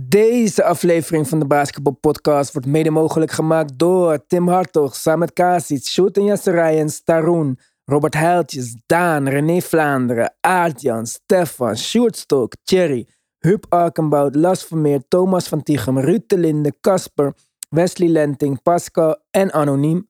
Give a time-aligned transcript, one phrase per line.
[0.00, 5.84] Deze aflevering van de Basketball Podcast wordt mede mogelijk gemaakt door Tim Hartog, Samet Kasic,
[5.84, 13.08] Sjoerd en Staroen, Robert Heiltjes, Daan, René Vlaanderen, Aartjan, Stefan, Sjoerd Stok, Thierry,
[13.38, 17.34] Huub Arkenbout, Las Vermeer, Thomas van Tichem, Ruud de Linde, Casper,
[17.68, 20.08] Wesley Lenting, Pascal en Anoniem.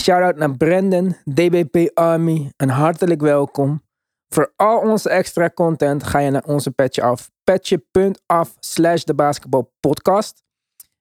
[0.00, 3.82] Shoutout naar Brendan, DBP Army, een hartelijk welkom.
[4.28, 7.30] Voor al onze extra content ga je naar onze petje af.
[7.48, 10.42] Petje.af slash de basketbalpodcast.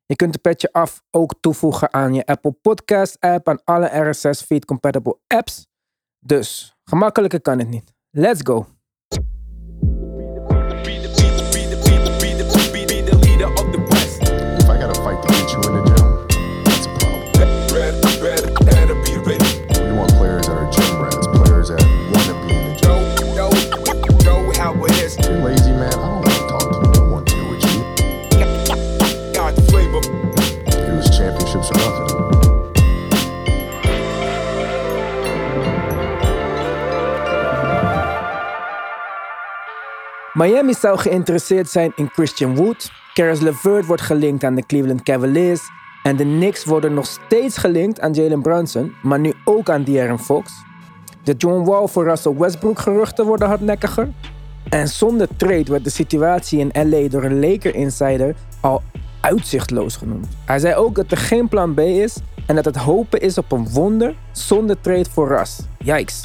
[0.06, 4.42] Je kunt de petje af ook toevoegen aan je Apple Podcast app, aan alle RSS
[4.42, 5.68] feed compatible apps.
[6.20, 7.94] Dus, gemakkelijker kan het niet.
[8.10, 8.77] Let's go!
[40.38, 42.92] Miami zou geïnteresseerd zijn in Christian Wood.
[43.14, 45.62] Karis LeVert wordt gelinkt aan de Cleveland Cavaliers.
[46.04, 50.20] En de Knicks worden nog steeds gelinkt aan Jalen Brunson, maar nu ook aan De'Aaron
[50.20, 50.52] Fox.
[51.24, 54.10] De John Wall voor Russell Westbrook geruchten worden hardnekkiger.
[54.70, 58.82] En zonder trade werd de situatie in LA door een Laker insider al
[59.22, 60.28] uitzichtloos genoemd.
[60.46, 63.52] Hij zei ook dat er geen plan B is en dat het hopen is op
[63.52, 65.60] een wonder zonder trade voor Russ.
[65.78, 66.24] Yikes.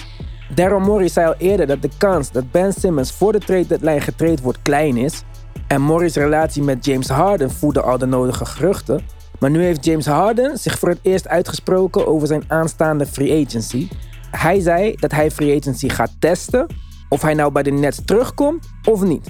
[0.55, 4.01] Daryl Morey zei al eerder dat de kans dat Ben Simmons voor de trade deadline
[4.01, 5.23] getraind wordt klein is.
[5.67, 9.01] En Morey's relatie met James Harden voerde al de nodige geruchten.
[9.39, 13.89] Maar nu heeft James Harden zich voor het eerst uitgesproken over zijn aanstaande free agency.
[14.31, 16.67] Hij zei dat hij free agency gaat testen
[17.09, 19.29] of hij nou bij de Nets terugkomt of niet.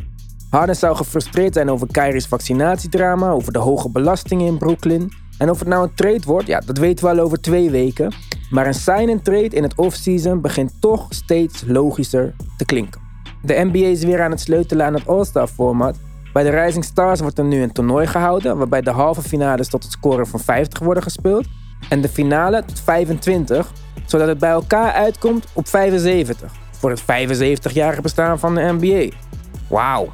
[0.50, 5.12] Harden zou gefrustreerd zijn over Kyrie's vaccinatiedrama, over de hoge belastingen in Brooklyn.
[5.38, 8.12] En of het nou een trade wordt, ja, dat weten we al over twee weken.
[8.50, 13.00] Maar een sign-and-trade in het offseason begint toch steeds logischer te klinken.
[13.42, 15.96] De NBA is weer aan het sleutelen aan het All-Star format.
[16.32, 19.82] Bij de Rising Stars wordt er nu een toernooi gehouden, waarbij de halve finales tot
[19.82, 21.46] het scoren van 50 worden gespeeld.
[21.88, 23.72] En de finale tot 25,
[24.06, 26.52] zodat het bij elkaar uitkomt op 75.
[26.70, 29.16] Voor het 75-jarige bestaan van de NBA.
[29.68, 30.12] Wauw.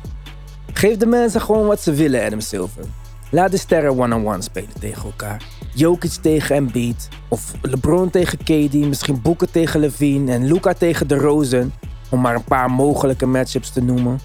[0.73, 2.85] Geef de mensen gewoon wat ze willen, Adam Silver.
[3.31, 5.43] Laat de sterren one-on-one spelen tegen elkaar.
[5.75, 7.09] Jokic tegen Embiid.
[7.29, 8.75] Of LeBron tegen KD.
[8.75, 10.33] Misschien Booker tegen Levine.
[10.33, 11.73] En Luca tegen de Rosen.
[12.11, 14.19] Om maar een paar mogelijke matchups te noemen.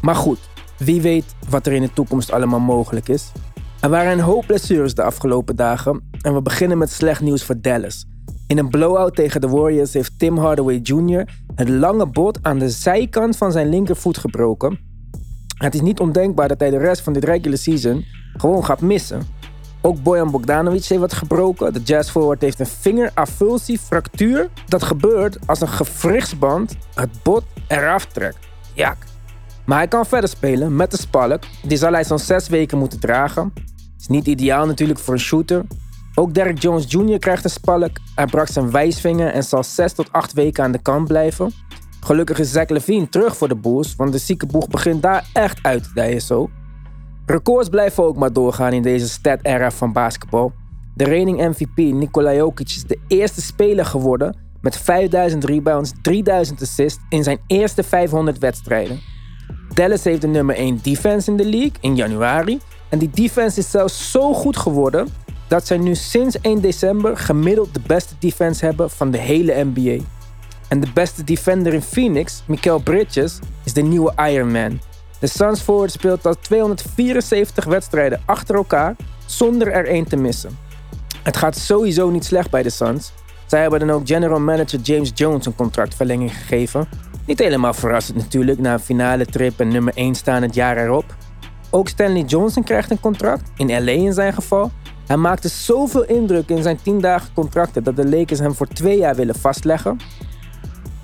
[0.00, 0.38] Maar goed,
[0.78, 3.32] wie weet wat er in de toekomst allemaal mogelijk is.
[3.80, 6.08] Er waren een hoop blessures de afgelopen dagen.
[6.20, 8.06] En we beginnen met slecht nieuws voor Dallas.
[8.46, 11.28] In een blowout tegen de Warriors heeft Tim Hardaway Jr.
[11.54, 14.78] het lange bot aan de zijkant van zijn linkervoet gebroken.
[15.56, 18.04] Het is niet ondenkbaar dat hij de rest van dit regular season
[18.36, 19.22] gewoon gaat missen.
[19.80, 21.72] Ook Bojan Bogdanovic heeft wat gebroken.
[21.72, 24.48] De Jazz forward heeft een vingeravulsiefractuur.
[24.66, 28.38] Dat gebeurt als een gewrichtsband het bot eraf trekt.
[28.74, 28.96] Jak.
[29.64, 31.42] Maar hij kan verder spelen met de spalk.
[31.62, 33.52] Die zal hij zo'n 6 weken moeten dragen.
[33.98, 35.64] Is niet ideaal natuurlijk voor een shooter.
[36.14, 37.18] Ook Derek Jones Jr.
[37.18, 37.90] krijgt een spalk.
[38.14, 41.52] Hij brak zijn wijsvinger en zal 6 tot 8 weken aan de kant blijven.
[42.06, 45.82] Gelukkig is Zach Levine terug voor de Bulls, want de ziekenboeg begint daar echt uit
[45.82, 46.50] te dijen zo.
[47.24, 50.52] Records blijven ook maar doorgaan in deze stat-era van basketbal.
[50.94, 57.00] De reigning MVP Nikola Jokic is de eerste speler geworden met 5000 rebounds, 3000 assists
[57.08, 59.00] in zijn eerste 500 wedstrijden.
[59.74, 62.60] Dallas heeft de nummer 1 defense in de league in januari.
[62.88, 65.08] En die defense is zelfs zo goed geworden
[65.48, 70.04] dat zij nu sinds 1 december gemiddeld de beste defense hebben van de hele NBA.
[70.68, 74.80] En de beste defender in Phoenix, Mikael Bridges, is de nieuwe Iron Man.
[75.18, 80.58] De Suns forward speelt al 274 wedstrijden achter elkaar zonder er één te missen.
[81.22, 83.12] Het gaat sowieso niet slecht bij de Suns.
[83.46, 86.88] Zij hebben dan ook general manager James Jones een contractverlenging gegeven.
[87.26, 91.04] Niet helemaal verrassend natuurlijk na een finale trip en nummer 1 staan het jaar erop.
[91.70, 94.70] Ook Stanley Johnson krijgt een contract, in LA in zijn geval.
[95.06, 98.98] Hij maakte zoveel indruk in zijn 10 dagen contracten dat de Lakers hem voor twee
[98.98, 99.98] jaar willen vastleggen.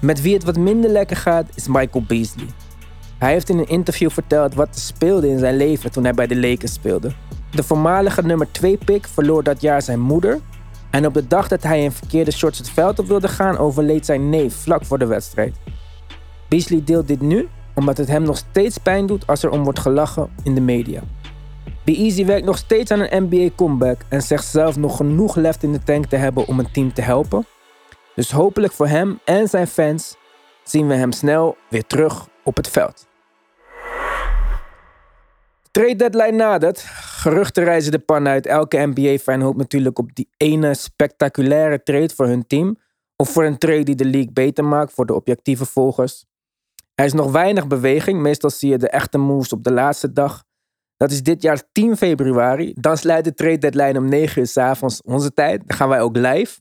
[0.03, 2.47] Met wie het wat minder lekker gaat is Michael Beasley.
[3.19, 6.27] Hij heeft in een interview verteld wat er speelde in zijn leven toen hij bij
[6.27, 7.13] de Lakers speelde.
[7.51, 10.41] De voormalige nummer 2 pick verloor dat jaar zijn moeder.
[10.91, 14.07] En op de dag dat hij in verkeerde shorts het veld op wilde gaan, overleed
[14.07, 15.57] zijn neef vlak voor de wedstrijd.
[16.49, 19.79] Beasley deelt dit nu omdat het hem nog steeds pijn doet als er om wordt
[19.79, 21.01] gelachen in de media.
[21.85, 25.63] Be Easy werkt nog steeds aan een NBA comeback en zegt zelf nog genoeg left
[25.63, 27.47] in de tank te hebben om een team te helpen.
[28.15, 30.17] Dus hopelijk voor hem en zijn fans
[30.63, 33.07] zien we hem snel weer terug op het veld.
[35.71, 36.81] Trade deadline nadert.
[37.23, 38.47] Geruchten reizen de pan uit.
[38.47, 42.79] Elke NBA-fan hoopt natuurlijk op die ene spectaculaire trade voor hun team.
[43.17, 46.25] Of voor een trade die de league beter maakt voor de objectieve volgers.
[46.95, 48.21] Er is nog weinig beweging.
[48.21, 50.45] Meestal zie je de echte moves op de laatste dag.
[50.97, 52.73] Dat is dit jaar 10 februari.
[52.77, 55.63] Dan sluit de trade deadline om 9 uur s avonds onze tijd.
[55.67, 56.61] Dan gaan wij ook live.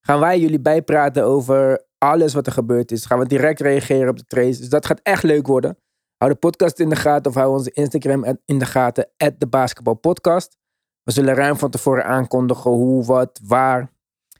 [0.00, 3.04] Gaan wij jullie bijpraten over alles wat er gebeurd is.
[3.04, 4.58] Gaan we direct reageren op de trades.
[4.58, 5.78] Dus dat gaat echt leuk worden.
[6.16, 9.10] Hou de podcast in de gaten of hou onze Instagram in de gaten.
[9.38, 10.58] de basketbalpodcast.
[11.02, 13.92] We zullen ruim van tevoren aankondigen hoe, wat, waar.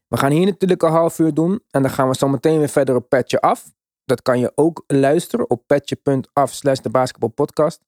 [0.08, 1.62] We gaan hier natuurlijk een half uur doen.
[1.70, 3.72] En dan gaan we zo meteen weer verder op Petje Af.
[4.04, 7.80] Dat kan je ook luisteren op petje.af slash de basketbalpodcast.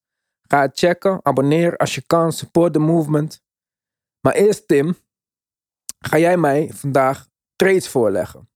[0.49, 3.43] Ga het checken, abonneer als je kan, support the movement.
[4.21, 4.97] Maar eerst Tim,
[5.99, 7.29] ga jij mij vandaag
[7.63, 8.49] trades voorleggen.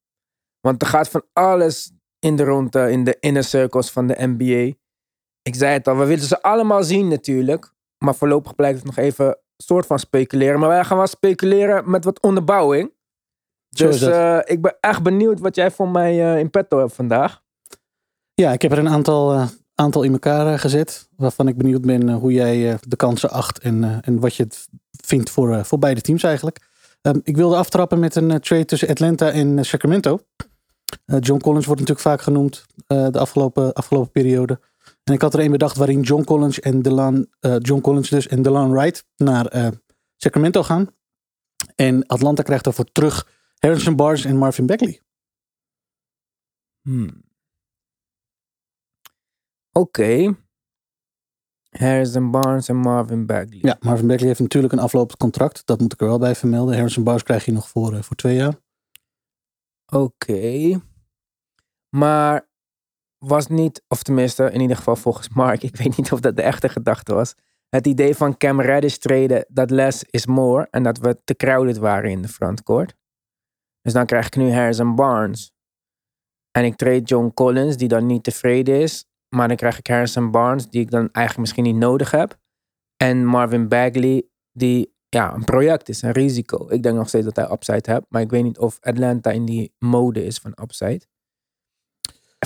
[0.61, 4.75] Want er gaat van alles in de ronde, in de inner circles van de NBA.
[5.43, 7.73] Ik zei het al, we willen ze allemaal zien natuurlijk.
[7.99, 10.58] Maar voorlopig blijft het nog even soort van speculeren.
[10.61, 12.93] Maar wij gaan wel speculeren met wat onderbouwing.
[13.69, 17.43] Dus uh, ik ben echt benieuwd wat jij voor mij uh, in petto hebt vandaag.
[18.35, 21.09] Ja, ik heb er een aantal, uh, aantal in elkaar gezet.
[21.17, 23.59] Waarvan ik benieuwd ben hoe jij de kansen acht.
[23.59, 26.59] En, en wat je het vindt voor, voor beide teams eigenlijk.
[27.06, 30.20] Um, ik wilde aftrappen met een trade tussen Atlanta en Sacramento.
[31.05, 34.61] John Collins wordt natuurlijk vaak genoemd de afgelopen, afgelopen periode.
[35.05, 37.26] En ik had er een bedacht waarin John Collins en Delan,
[37.58, 39.73] John Collins dus en Delan Wright naar
[40.17, 40.94] Sacramento gaan.
[41.75, 43.29] En Atlanta krijgt daarvoor terug
[43.59, 45.00] Harrison Barnes en Marvin Bagley.
[46.82, 47.25] Hmm.
[49.73, 50.37] Oké.
[51.78, 53.58] Harrison Barnes en Marvin Bagley.
[53.61, 55.67] Ja, Marvin Bagley heeft natuurlijk een aflopend contract.
[55.67, 56.75] Dat moet ik er wel bij vermelden.
[56.75, 58.55] Harrison Barnes krijg je nog voor, uh, voor twee jaar.
[59.93, 60.81] Oké.
[61.96, 62.49] Maar
[63.19, 66.43] was niet, of tenminste in ieder geval volgens Mark, ik weet niet of dat de
[66.43, 67.34] echte gedachte was.
[67.69, 71.76] Het idee van Cam Reddish treden dat less is more en dat we te crowded
[71.76, 72.94] waren in de frontcourt.
[73.82, 75.52] Dus dan krijg ik nu Harrison Barnes.
[76.50, 79.06] En ik trade John Collins, die dan niet tevreden is.
[79.28, 82.38] Maar dan krijg ik Harrison Barnes, die ik dan eigenlijk misschien niet nodig heb.
[82.96, 86.67] En Marvin Bagley, die ja, een project is, een risico.
[86.70, 88.06] Ik denk nog steeds dat hij upside hebt.
[88.08, 91.00] Maar ik weet niet of Atlanta in die mode is van upside.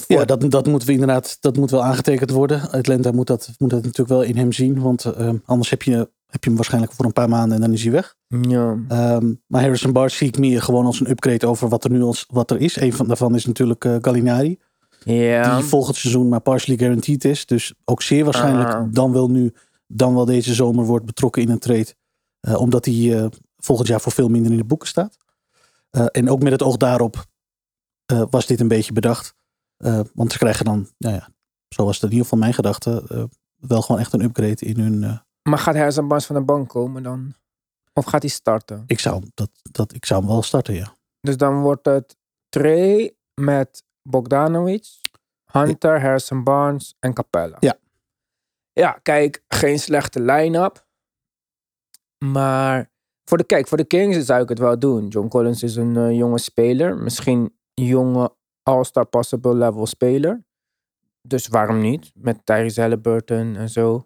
[0.06, 2.70] Ja, dat, dat moet inderdaad dat moet wel aangetekend worden.
[2.70, 4.80] Atlanta moet dat, moet dat natuurlijk wel in hem zien.
[4.80, 5.96] Want uh, anders heb je,
[6.26, 8.16] heb je hem waarschijnlijk voor een paar maanden en dan is hij weg.
[8.26, 8.70] Ja.
[8.70, 12.02] Um, maar Harrison Barnes zie ik meer gewoon als een upgrade over wat er nu
[12.02, 12.76] als, wat er is.
[12.80, 14.58] Een van daarvan is natuurlijk uh, Gallinari.
[15.04, 15.56] Ja.
[15.56, 17.46] Die volgend seizoen maar partially guaranteed is.
[17.46, 18.82] Dus ook zeer waarschijnlijk uh.
[18.90, 19.54] dan wel nu,
[19.86, 21.94] dan wel deze zomer wordt betrokken in een trade.
[22.48, 25.16] Uh, omdat hij volgend jaar voor veel minder in de boeken staat.
[25.90, 27.24] en ook met het oog daarop
[28.30, 29.34] was dit een beetje bedacht.
[30.14, 31.28] Want ze krijgen dan, nou ja,
[31.68, 35.20] zo was het in ieder geval mijn gedachte, wel gewoon echt een upgrade in hun.
[35.42, 37.34] Maar gaat Harrison Barnes van de bank komen dan?
[37.92, 38.84] Of gaat hij starten?
[38.86, 40.94] Ik zou, dat, dat, ik zou hem wel starten, ja.
[41.20, 42.16] Dus dan wordt het
[42.48, 44.86] Trey met Bogdanovic,
[45.52, 46.00] Hunter.
[46.00, 47.56] Harrison Barnes en Capella.
[47.60, 47.78] Ja.
[48.72, 50.86] Ja, kijk, geen slechte line-up.
[52.24, 52.90] Maar
[53.24, 55.08] voor de, kijk, voor de Kings zou ik het wel doen.
[55.08, 56.96] John Collins is een jonge speler.
[56.96, 60.44] Misschien jonge all-star possible level speler.
[61.22, 62.10] Dus waarom niet?
[62.14, 64.04] Met Tyrese Halliburton en zo.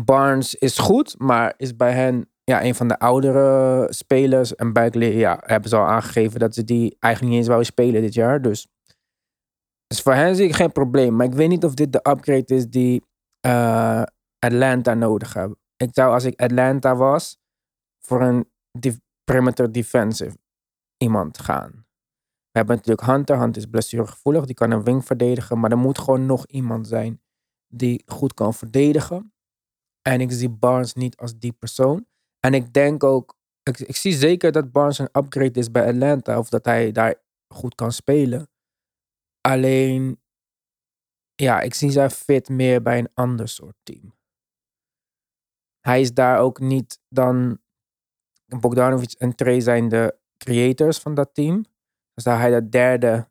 [0.00, 4.54] Barnes is goed, maar is bij hen ja, een van de oudere spelers.
[4.54, 8.02] En Bagley ja, hebben ze al aangegeven dat ze die eigenlijk niet eens wouden spelen
[8.02, 8.42] dit jaar.
[8.42, 8.68] Dus,
[9.94, 11.16] dus voor hen zie ik geen probleem.
[11.16, 13.02] Maar ik weet niet of dit de upgrade is die
[13.46, 14.02] uh,
[14.38, 15.58] Atlanta nodig hebben.
[15.76, 17.38] Ik zou als ik Atlanta was,
[18.00, 18.50] voor een
[19.24, 20.36] perimeter defensive
[20.96, 21.70] iemand gaan.
[22.50, 23.38] We hebben natuurlijk Hunter.
[23.38, 24.44] Hunter is blessuregevoelig.
[24.44, 25.60] Die kan een wing verdedigen.
[25.60, 27.22] Maar er moet gewoon nog iemand zijn
[27.68, 29.32] die goed kan verdedigen.
[30.02, 32.06] En ik zie Barnes niet als die persoon.
[32.40, 36.38] En ik denk ook, ik, ik zie zeker dat Barnes een upgrade is bij Atlanta.
[36.38, 37.14] Of dat hij daar
[37.54, 38.48] goed kan spelen.
[39.46, 40.20] Alleen,
[41.34, 44.14] ja, ik zie zijn fit meer bij een ander soort team.
[45.80, 47.58] Hij is daar ook niet dan.
[48.60, 51.64] Bogdanovic en Trey zijn de creators van dat team.
[52.14, 53.28] Dus zou hij de derde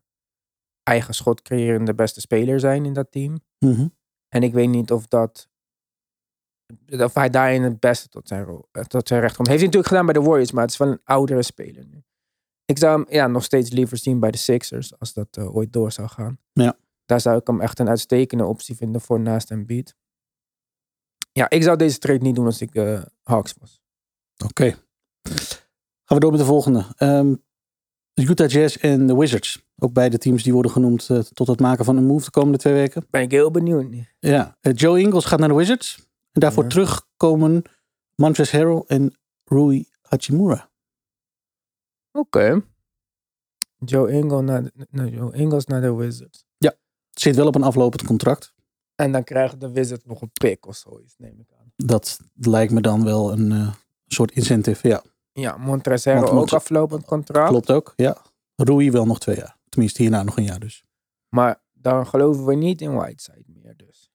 [0.82, 3.40] eigen schot creërende beste speler zijn in dat team.
[3.58, 3.94] Mm
[4.28, 5.48] En ik weet niet of dat.
[6.86, 9.48] Of hij daarin het beste tot zijn, rol, eh, tot zijn recht komt.
[9.48, 12.04] Heeft hij natuurlijk gedaan bij de Warriors, maar het is wel een oudere speler nu.
[12.64, 15.72] Ik zou hem ja, nog steeds liever zien bij de Sixers, als dat uh, ooit
[15.72, 16.38] door zou gaan.
[16.52, 16.76] Ja.
[17.06, 19.94] Daar zou ik hem echt een uitstekende optie vinden voor naast een beat.
[21.32, 23.82] Ja, ik zou deze trade niet doen als ik uh, Hawks was.
[24.34, 24.46] Oké.
[24.46, 24.76] Okay.
[26.04, 26.86] Gaan we door met de volgende.
[26.98, 27.42] Um,
[28.14, 29.64] Utah Jazz en de Wizards.
[29.78, 32.58] Ook beide teams die worden genoemd uh, tot het maken van een move de komende
[32.58, 33.06] twee weken.
[33.10, 33.86] Ben ik heel benieuwd.
[34.18, 35.96] Ja, Joe Ingles gaat naar de Wizards.
[36.32, 36.68] En daarvoor Ja.
[36.68, 37.62] terugkomen
[38.14, 40.70] Montrezl Harrell en Rui Hachimura.
[42.18, 42.62] Oké.
[43.78, 46.44] Joe, Ingles naar de, nou, Joe Ingles naar de Wizards.
[47.10, 48.52] Zit wel op een aflopend contract.
[48.94, 51.72] En dan krijgen de Wizards nog een pick of zoiets, neem ik aan.
[51.76, 53.74] Dat lijkt me dan wel een eh,
[54.06, 54.88] soort incentive.
[54.88, 55.02] Ja,
[55.32, 57.48] Ja, Montrezl ook aflopend contract.
[57.48, 57.92] klopt ook.
[57.96, 58.16] Ja.
[58.56, 59.56] Rui wel nog twee jaar.
[59.68, 60.84] Tenminste, hierna nog een jaar dus.
[61.28, 64.10] Maar dan geloven we niet in Whiteside meer dus.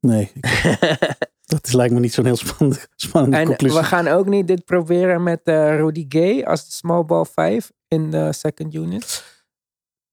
[0.00, 0.44] Nee, ik-
[1.50, 3.78] dat is, lijkt me niet zo'n heel spannende, spannende en conclusie.
[3.78, 7.72] we gaan ook niet dit proberen met eh, Rudy Gay als de small ball 5
[7.88, 9.24] in de second unit.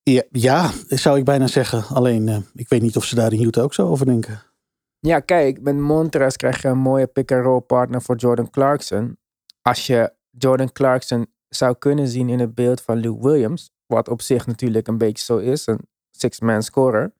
[0.03, 1.95] Ja, ja, zou ik bijna zeggen.
[1.95, 4.41] Alleen, eh, ik weet niet of ze daar in Utah ook zo over denken.
[4.99, 9.17] Ja, kijk, met Montrez krijg je een mooie pick-and-roll partner voor Jordan Clarkson.
[9.61, 14.21] Als je Jordan Clarkson zou kunnen zien in het beeld van Lou Williams, wat op
[14.21, 15.79] zich natuurlijk een beetje zo is, een
[16.11, 17.13] six-man scorer,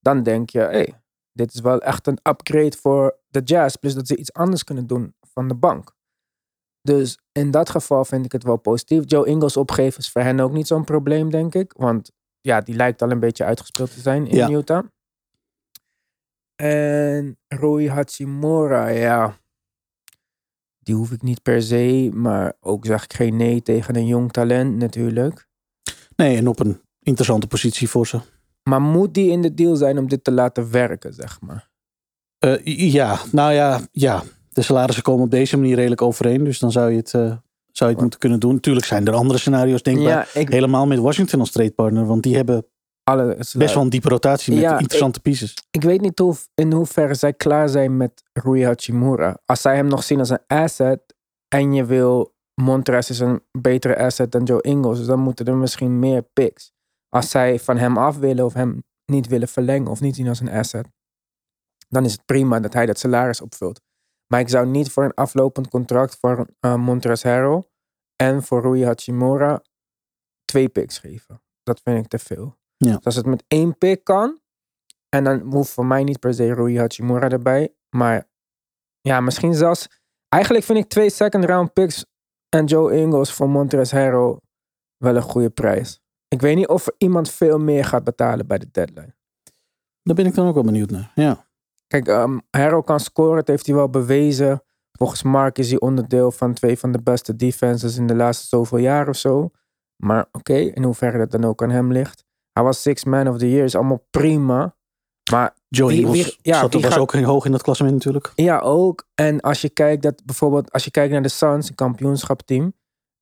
[0.00, 0.94] dan denk je, hé, hey,
[1.36, 4.86] dit is wel echt een upgrade voor de Jazz, plus dat ze iets anders kunnen
[4.86, 5.94] doen van de bank.
[6.82, 9.02] Dus in dat geval vind ik het wel positief.
[9.06, 11.72] Joe Ingles opgeven is voor hen ook niet zo'n probleem, denk ik.
[11.76, 14.50] Want ja, die lijkt al een beetje uitgespeeld te zijn in Ja.
[14.50, 14.84] Utah.
[16.54, 19.38] En Rui Hachimura, ja.
[20.78, 24.32] Die hoef ik niet per se, maar ook zeg ik geen nee tegen een jong
[24.32, 25.46] talent natuurlijk.
[26.16, 28.20] Nee, en op een interessante positie voor ze.
[28.68, 31.68] Maar moet die in de deal zijn om dit te laten werken, zeg maar?
[32.38, 34.22] Eh, ja, nou ja, ja.
[34.52, 36.44] De salarissen komen op deze manier redelijk overeen.
[36.44, 37.40] Dus dan zou je het, eh, zou
[37.76, 38.60] je het moeten kunnen doen.
[38.60, 40.28] Tuurlijk zijn er andere scenario's denkbaar.
[40.34, 42.06] Ja, ik Helemaal met Washington als trade partner.
[42.06, 42.66] Want die hebben
[43.02, 45.54] alle, best wel een diepe rotatie met Ja, interessante pieces.
[45.70, 49.38] Ik weet niet hoe, in hoeverre zij klaar zijn met Rui Hachimura.
[49.44, 51.14] Als zij hem nog zien als een asset
[51.48, 55.56] en je wil Montrez is een betere asset dan Joe Ingles, dus dan moeten er
[55.56, 56.72] misschien meer picks.
[57.08, 60.40] Als zij van hem af willen of hem niet willen verlengen of niet zien als
[60.40, 60.88] een asset,
[61.88, 63.80] dan is het prima dat hij dat salaris opvult.
[64.26, 67.62] Maar ik zou niet voor een aflopend contract voor uh, Montrez Harrell
[68.16, 69.62] en voor Rui Hachimura
[70.44, 71.42] twee picks geven.
[71.62, 72.56] Dat vind ik te veel.
[72.76, 72.96] Ja.
[72.96, 74.40] Dus als het met één pick kan,
[75.08, 77.74] en dan hoeft voor mij niet per se Rui Hachimura erbij.
[77.96, 78.28] Maar
[79.00, 79.88] ja, misschien zelfs...
[80.28, 82.04] Eigenlijk vind ik twee second round picks
[82.48, 84.38] en Joe Ingles voor Montrezl Harrell
[84.96, 86.00] wel een goede prijs.
[86.28, 89.14] Ik weet niet of er iemand veel meer gaat betalen bij de deadline.
[90.02, 91.12] Daar ben ik dan ook wel benieuwd naar.
[91.14, 91.44] Ja.
[91.86, 94.62] Kijk, um, Harrell kan scoren, dat heeft hij wel bewezen.
[94.92, 98.78] Volgens Mark is hij onderdeel van twee van de beste defenses in de laatste zoveel
[98.78, 99.50] jaar of zo.
[99.96, 102.24] Maar oké, in hoeverre dat dan ook aan hem ligt.
[102.52, 104.76] Hij was Six Man of the Year, is allemaal prima.
[105.30, 108.32] Maar Joe Wie- ja, zat, was gaat- ook heel hoog in dat klassement natuurlijk.
[108.34, 109.06] Ja, ook.
[109.14, 112.74] En als je kijkt dat bijvoorbeeld, als je kijkt naar de Suns, een kampioenschapteam,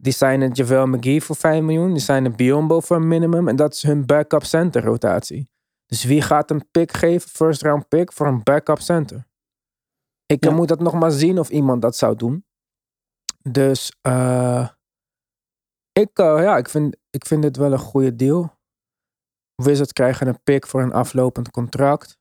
[0.05, 3.49] die zijn een JaVale McGee voor 5 miljoen, die zijn een Biombo voor een minimum
[3.49, 5.49] en dat is hun backup center rotatie.
[5.87, 9.27] Dus wie gaat een pick geven, first round pick, voor een backup center?
[10.27, 10.51] Ik Ja.
[10.51, 12.45] moet dat nog maar zien of iemand dat zou doen.
[13.51, 14.69] Dus eh,
[15.93, 18.59] ik, eh, ja, ik, vind, ik vind dit wel een goede deal.
[19.55, 22.19] Wizards krijgen een pick voor een aflopend contract.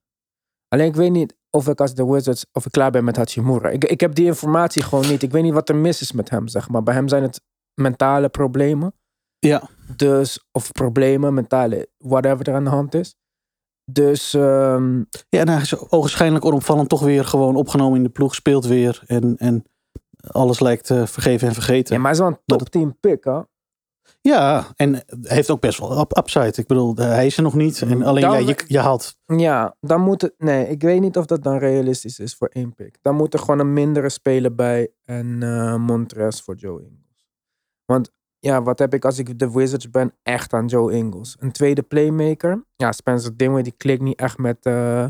[0.67, 3.69] Alleen ik weet niet of ik als de Wizards of ik klaar ben met Hachimura.
[3.69, 5.23] Ik, ik heb die informatie gewoon niet.
[5.23, 6.83] Ik weet niet wat er mis is met hem, zeg maar.
[6.83, 7.41] Bij hem zijn het
[7.75, 8.93] mentale problemen.
[9.39, 13.15] Ja, Dus, of problemen, mentale, whatever er aan de hand is.
[13.91, 14.97] Dus, ehm,
[15.29, 18.35] ja en hij is ogenschijnlijk onopvallend toch weer gewoon opgenomen in de ploeg.
[18.35, 19.63] Speelt weer en, en
[20.27, 21.95] alles lijkt eh, vergeven en vergeten.
[21.95, 23.39] ja, maar hij is wel een top 10 pick, hè?
[24.21, 26.53] Ja, en heeft ook best wel up- upside.
[26.55, 27.81] Ik bedoel, hij is er nog niet.
[27.81, 29.15] En alleen Dan- ja, je, je haalt.
[29.25, 30.33] Ja, dan moet het...
[30.37, 32.97] Nee, ik weet niet of dat dan realistisch is voor één pick.
[33.01, 37.02] Dan moet er gewoon een mindere speler bij en eh Montrez voor Joe Ingles.
[37.85, 40.13] Want ja, wat heb ik als ik de Wizards ben?
[40.23, 41.35] Echt aan Joe Ingles.
[41.39, 42.65] Een tweede playmaker.
[42.75, 45.05] Ja, Spencer Dinwiddie die klikt niet echt met eh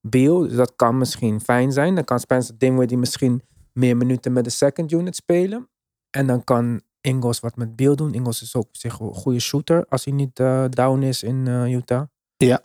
[0.00, 0.38] Beal.
[0.38, 1.94] Dus dat kan misschien fijn zijn.
[1.94, 3.42] Dan kan Spencer Dinwiddie misschien
[3.72, 5.68] meer minuten met de second unit spelen.
[6.10, 8.14] En dan kan Ingles wat met Beal doen.
[8.14, 11.46] Ingles is ook op zich een goede shooter als hij niet eh, down is in
[11.46, 12.02] eh, Utah.
[12.36, 12.60] Ja.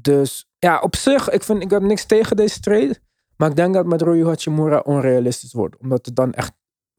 [0.00, 2.98] Dus ja, op zich, ik, vind, ik heb niks tegen deze trade.
[3.36, 5.76] Maar ik denk dat met Rui Hachimura onrealistisch wordt.
[5.76, 6.52] Omdat er dan echt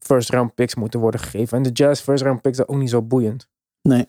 [0.08, 1.56] first round picks moeten worden gegeven.
[1.56, 3.48] En de Jazz first round picks zijn ook niet zo boeiend.
[3.82, 4.06] Nee.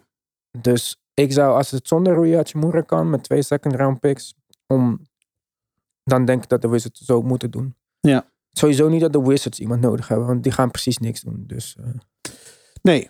[0.61, 4.33] Dus ik zou, als het zonder Rui Hachimura kan, met twee second round picks,
[4.67, 5.01] om,
[6.03, 7.75] dan denk ik dat de Wizards het zo moeten doen.
[7.99, 8.25] Ja.
[8.51, 11.43] Sowieso niet dat de Wizards iemand nodig hebben, want die gaan precies niks doen.
[11.47, 11.85] Dus eh,
[12.81, 13.09] Nee.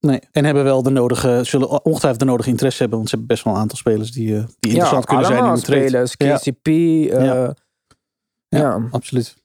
[0.00, 0.20] Nee.
[0.30, 2.98] En hebben wel de nodige, zullen ongetwijfeld de nodige interesse hebben.
[2.98, 5.44] Want ze hebben best wel een aantal spelers die, eh, die interessant kunnen zijn in
[5.44, 6.06] allemaal een trade.
[6.06, 6.42] spelers.
[6.42, 7.50] KCP, eh.
[8.48, 9.36] Ja, absoluut.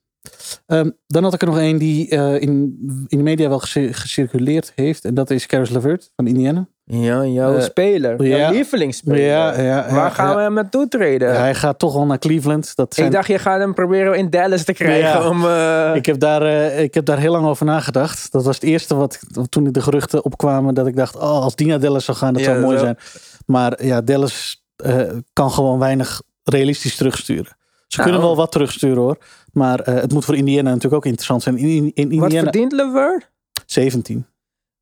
[0.68, 2.78] Ehm, dan had ik er nog één die eh, in,
[3.08, 5.06] in de media wel gecir- gecirculeerd heeft.
[5.06, 6.68] En dat is Karis LeVert van Indiana.
[6.86, 8.24] Ja, jouw Eh, speler.
[8.28, 8.50] Jouw ja.
[8.50, 9.20] lievelingsspeler.
[9.22, 10.36] Ja, ja, Waar gaan ja.
[10.36, 11.36] we hem naartoe treden?
[11.40, 12.76] Hij gaat toch wel naar Cleveland.
[12.76, 15.10] Dat zijn Ik dacht, je gaat hem proberen in Dallas te krijgen.
[15.22, 15.30] Ja.
[15.30, 16.44] Om, eh, Ik heb, daar,
[16.80, 18.32] ik heb daar heel lang over nagedacht.
[18.32, 20.74] Dat was het eerste wat toen de geruchten opkwamen.
[20.74, 22.84] Dat ik dacht, oh, als die naar Dallas zou gaan, dat Ja, zou mooi zo.
[22.84, 22.98] zijn.
[23.46, 25.02] Maar ja, Dallas eh,
[25.34, 27.58] kan gewoon weinig realistisch terugsturen.
[27.88, 28.10] Ze Nou.
[28.12, 29.18] kunnen wel wat terugsturen hoor.
[29.54, 31.58] Maar eh, het moet voor Indiana natuurlijk ook interessant zijn.
[31.58, 33.32] In, in, in wat verdient Levert?
[33.66, 34.26] 17.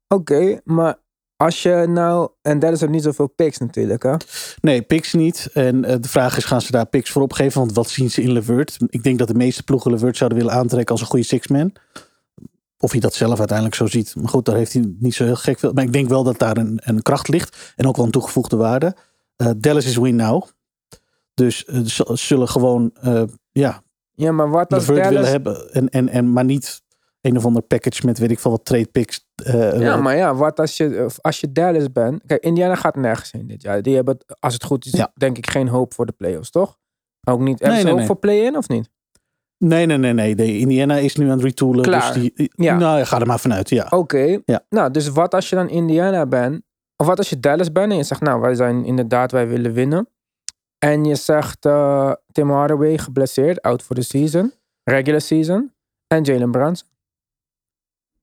[0.08, 1.00] Oké, maar
[1.36, 2.30] als je nou...
[2.42, 4.16] En Dallas heeft niet zoveel picks natuurlijk, hè?
[4.62, 5.50] Nee, picks niet.
[5.54, 7.60] En eh, de vraag is, gaan ze daar picks voor opgeven?
[7.60, 8.78] Want wat zien ze in Levert?
[8.88, 11.74] Ik denk dat de meeste ploegen Levert zouden willen aantrekken als een goede six-man.
[12.78, 14.16] Of hij dat zelf uiteindelijk zo ziet.
[14.16, 15.74] Maar goed, daar heeft hij niet zo heel gek veel.
[15.74, 17.74] Maar ik denk wel dat daar een, een kracht ligt.
[17.76, 18.96] En ook wel een toegevoegde waarde.
[19.36, 20.44] Eh, Dallas is win now.
[21.34, 22.94] Dus ze zullen gewoon
[23.52, 23.84] ja,
[24.22, 25.08] Ja, maar wat als Dallas...
[25.10, 25.72] willen hebben.
[25.74, 26.82] En, en, en, maar niet
[27.22, 29.26] een of ander package met weet ik veel wat trade picks.
[29.44, 32.24] eh, Ja, eh, maar ja, wat als je, als je Dallas bent...
[32.26, 33.82] Kijk, Indiana gaat nergens heen dit jaar.
[33.82, 35.12] Die hebben, als het goed is, Ja.
[35.16, 36.78] denk ik geen hoop voor de playoffs, toch?
[37.28, 37.60] Ook niet.
[37.60, 38.06] Hebben Nee, ze nee, hoop nee.
[38.08, 38.90] voor play-in of niet?
[39.58, 40.36] Nee, nee, nee, nee.
[40.36, 41.82] De Indiana is nu aan het retoolen.
[41.82, 42.14] Klaar.
[42.14, 42.78] Dus die, Ja.
[42.78, 43.70] Nou, ja, ga er maar vanuit.
[43.70, 43.88] Ja.
[43.90, 44.40] Oké.
[44.46, 44.66] Ja.
[44.70, 46.62] Nou, dus wat als je dan Indiana bent?
[46.96, 49.74] Of wat als je Dallas bent en je zegt, nou, wij zijn inderdaad, wij willen
[49.74, 50.10] winnen.
[50.86, 55.74] En je zegt, eh, Tim Hardaway geblesseerd, out for the season, regular season.
[56.08, 56.88] En Jalen Brunson.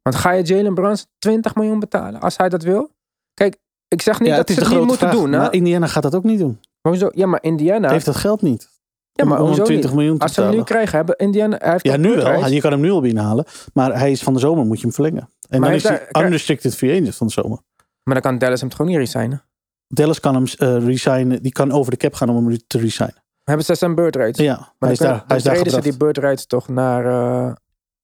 [0.03, 2.91] Want ga je Jalen Brunson 20 miljoen betalen als hij dat wil?
[3.35, 3.57] Kijk,
[3.89, 5.13] ik zeg niet ja, dat ze het niet moeten vraag.
[5.13, 5.33] doen.
[5.33, 5.39] Hè?
[5.39, 6.61] Maar Indiana gaat dat ook niet doen.
[6.81, 7.09] Hoezo?
[7.15, 7.91] Ja, maar Indiana...
[7.91, 8.71] Heeft dat geld niet.
[9.13, 9.99] ja, maar om, om hoezo 20 niet?
[9.99, 11.57] miljoen te Als ze hem nu krijgen, hebben Indiana...
[11.61, 12.47] Hij heeft Ja, nu wel.
[12.47, 13.45] Je kan hem nu al binnenhalen.
[13.75, 15.31] Maar hij is van de zomer, moet je hem verlengen.
[15.49, 17.59] En Maar dan is hij- unrestricted free agent van de zomer.
[18.03, 19.43] Maar dan kan Dallas hem toch gewoon niet resignen?
[19.89, 21.43] Dallas kan hem eh, resignen.
[21.43, 23.23] Die kan over de cap gaan om hem te resignen.
[23.45, 24.39] Hebben ze zijn bird rights?
[24.41, 26.69] Ja, Maar hij is dan, daar, hij is daar treden ze die bird rights toch
[26.69, 27.55] naar, eh,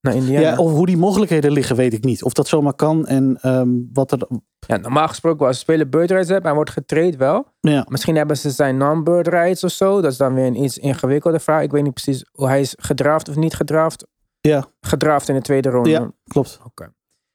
[0.00, 0.48] naar Indiana?
[0.48, 2.22] Ja, of hoe die mogelijkheden liggen, weet ik niet.
[2.22, 4.28] Of dat zomaar kan en ehm, wat er...
[4.66, 7.46] Ja, normaal gesproken, als een speler bird rights hebben, hij wordt getraind wel.
[7.60, 10.00] Ja, Misschien hebben ze zijn non-bird rights of zo.
[10.00, 11.62] Dat is dan weer een iets ingewikkelde vraag.
[11.62, 14.06] Ik weet niet precies hoe hij is gedraft of niet gedraft.
[14.40, 14.64] Ja.
[14.80, 15.88] Gedraft in de tweede ronde.
[15.90, 16.10] Ja.
[16.24, 16.60] klopt.
[16.64, 16.82] Oké.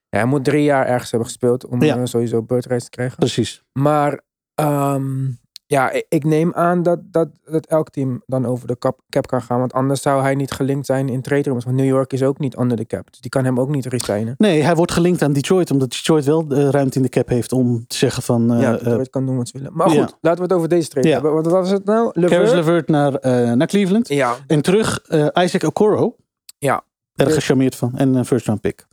[0.09, 1.97] Ja, hij moet drie jaar ergens hebben gespeeld om Ja.
[1.97, 3.17] eh, sowieso bird rights te krijgen.
[3.17, 3.63] Precies.
[3.71, 4.21] Maar
[4.59, 5.27] ehm,
[5.65, 9.27] ja, ik, ik neem aan dat, dat, dat elk team dan over de cap, cap
[9.27, 9.59] kan gaan.
[9.59, 11.63] Want anders zou hij niet gelinkt zijn in trade rooms.
[11.63, 13.11] Want New York is ook niet onder de cap.
[13.11, 14.33] Dus die kan hem ook niet resignen.
[14.37, 15.71] Nee, hij wordt gelinkt aan Detroit.
[15.71, 18.53] Omdat Detroit wel de ruimte in de cap heeft om te zeggen van...
[18.53, 19.73] eh, ja, eh, Detroit kan doen wat ze willen.
[19.75, 20.09] Maar goed, ja.
[20.21, 21.13] laten we het over deze trade Ja.
[21.13, 21.33] hebben.
[21.33, 22.11] Wat was het nou?
[22.11, 22.53] Caris Levert?
[22.53, 24.07] LeVert naar, eh, naar Cleveland.
[24.07, 24.35] Ja.
[24.47, 26.15] En terug eh, Isaac Okoro.
[26.57, 26.83] Ja.
[27.15, 27.91] Erg gecharmeerd van.
[27.97, 28.87] En een first round pick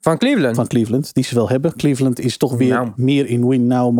[0.00, 0.56] Van Cleveland.
[0.56, 1.14] van Cleveland.
[1.14, 1.76] Die ze wel hebben.
[1.76, 2.90] Cleveland is toch weer Nou.
[2.96, 3.92] meer in win-now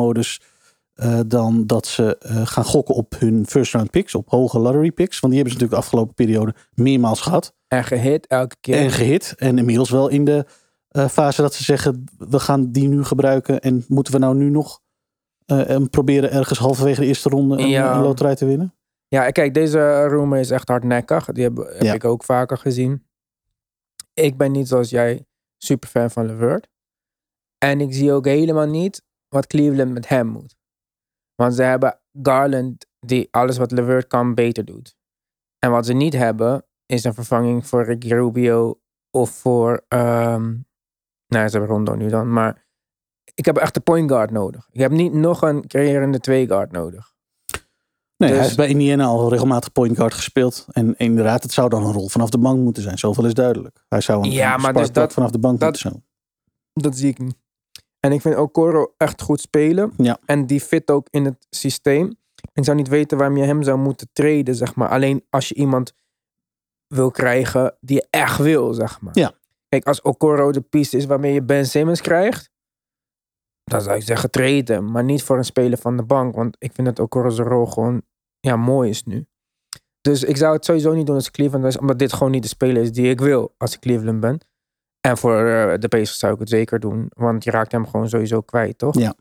[0.95, 4.15] eh, dan dat ze eh, gaan gokken op hun first round picks.
[4.15, 5.21] Op hoge lottery picks.
[5.21, 7.55] Want die hebben ze natuurlijk de afgelopen periode meermaals gehad.
[7.69, 8.75] En gehit elke keer.
[8.77, 9.35] En gehit.
[9.39, 10.47] En inmiddels wel in de
[10.89, 12.05] eh, fase dat ze zeggen.
[12.19, 13.61] We gaan die nu gebruiken.
[13.61, 14.83] En moeten we nou nu nog
[15.47, 17.95] en proberen ergens halverwege de eerste ronde een, Ja.
[17.95, 18.75] een loterij te winnen?
[19.09, 21.25] Ja, kijk, deze rumor is echt hardnekkig.
[21.25, 21.93] Die heb, heb Ja.
[21.93, 23.07] ik ook vaker gezien.
[24.15, 25.27] Ik ben niet zoals jij
[25.59, 26.69] super fan van Levert.
[27.59, 30.57] En ik zie ook helemaal niet wat Cleveland met hem moet.
[31.35, 34.97] Want ze hebben Garland die alles wat Levert kan beter doet.
[35.59, 39.85] En wat ze niet hebben is een vervanging voor Ricky Rubio of voor...
[39.89, 40.43] ehm
[41.29, 42.67] nou, ze hebben Rondo nu dan, maar
[43.35, 44.69] ik heb echt een point guard nodig.
[44.71, 47.13] Ik heb niet nog een creërende twee guard nodig.
[48.17, 50.67] Nee, Dus- hij heeft bij Indiana al regelmatig point guard gespeeld.
[50.71, 52.99] En inderdaad, het zou dan een rol vanaf de bank moeten zijn.
[52.99, 53.85] Zoveel is duidelijk.
[53.89, 56.05] Hij zou een Ja, maar dus dat- vanaf de bank dat- moeten zijn.
[56.73, 57.37] Dat zie ik niet.
[58.05, 59.93] En ik vind Okoro echt goed spelen.
[59.97, 60.19] Ja.
[60.25, 62.17] En die fit ook in het systeem.
[62.53, 64.89] Ik zou niet weten waarom je hem zou moeten treden, zeg maar.
[64.89, 65.95] Alleen als je iemand
[66.87, 69.19] wil krijgen die je echt wil, zeg maar.
[69.19, 69.33] Ja.
[69.69, 72.51] Kijk, als Okoro de piece is waarmee je Ben Simmons krijgt,
[73.65, 74.91] dan zou ik zeggen treden.
[74.91, 76.35] Maar niet voor een speler van de bank.
[76.35, 78.03] Want ik vind dat Okoro zijn rol gewoon
[78.41, 79.27] ja, mooi is nu.
[80.01, 81.79] Dus ik zou het sowieso niet doen als Cleveland is.
[81.79, 84.41] Omdat dit gewoon niet de speler is die ik wil als ik Cleveland ben.
[85.05, 87.07] En voor eh, de Pacers zou ik het zeker doen.
[87.09, 88.99] Want je raakt hem gewoon sowieso kwijt, toch?
[88.99, 89.15] Ja.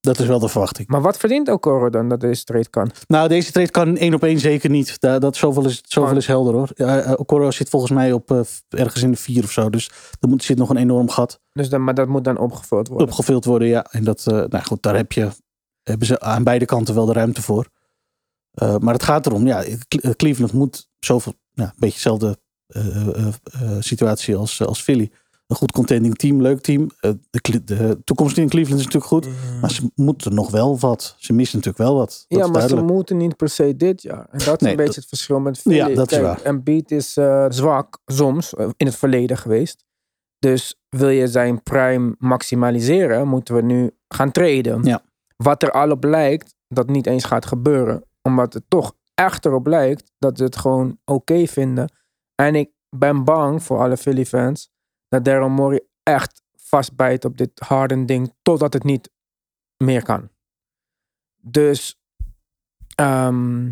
[0.00, 0.88] Dat is wel de verwachting.
[0.88, 2.90] Maar wat verdient Okoro dan dat deze trade kan?
[3.06, 5.00] Nou, deze trade kan één op één zeker niet.
[5.00, 6.68] Da- Dat, zoveel, is, zoveel Maar- is helder hoor.
[6.74, 9.70] Ja, eh, Okoro zit volgens mij op eh, ergens in de vier of zo.
[9.70, 12.88] Dus er moet, zit nog een enorm gat Dus dan, maar dat moet dan opgevuld
[12.88, 13.06] worden.
[13.06, 13.68] opgevuld worden.
[13.68, 15.28] Ja, en dat, eh, nou goed, daar heb je,
[15.82, 17.68] hebben ze aan beide kanten wel de ruimte voor.
[18.50, 22.38] Eh, maar het gaat erom, ja, Cle- eh, Cleveland moet zoveel, ja, een beetje dezelfde
[22.66, 25.10] eh, eh, eh, situatie als, als Philly.
[25.46, 26.90] Een goed contending team, leuk team.
[27.00, 29.28] Eh, de, de toekomst in Cleveland is natuurlijk goed.
[29.60, 31.14] Maar ze moeten nog wel wat.
[31.18, 32.24] Ze missen natuurlijk wel wat.
[32.28, 34.26] Dat ja, maar ze moeten niet per se dit jaar.
[34.30, 35.76] En dat is Nee, een beetje dat- het verschil met Philly.
[35.76, 36.42] Ja, dat is waar.
[36.42, 39.84] Embiid is eh, zwak, soms, eh, in het verleden geweest.
[40.38, 44.82] Dus wil je zijn prime maximaliseren, moeten we nu gaan traden.
[44.82, 45.02] Ja.
[45.36, 48.04] wat er al op lijkt, dat niet eens gaat gebeuren.
[48.22, 51.92] Omdat het toch echt erop lijkt dat ze het gewoon oké vinden.
[52.34, 54.70] En ik ben bang voor alle Philly fans
[55.16, 59.10] dat Daryl Morey echt vastbijt op dit Harden ding totdat het niet
[59.76, 60.28] meer kan.
[61.40, 61.98] Dus,
[62.94, 63.68] ehm,